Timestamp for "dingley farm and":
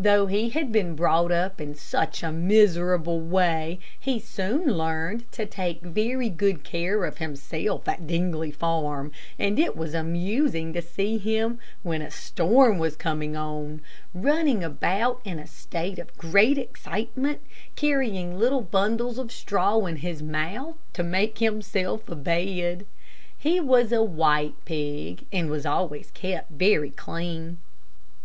8.04-9.60